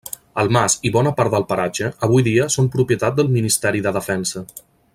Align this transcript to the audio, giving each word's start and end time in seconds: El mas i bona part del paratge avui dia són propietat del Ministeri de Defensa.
El 0.43 0.47
mas 0.55 0.75
i 0.89 0.91
bona 0.95 1.11
part 1.19 1.33
del 1.35 1.45
paratge 1.51 1.89
avui 2.07 2.25
dia 2.29 2.47
són 2.55 2.71
propietat 2.77 3.21
del 3.21 3.31
Ministeri 3.37 3.85
de 3.89 3.93
Defensa. 3.99 4.43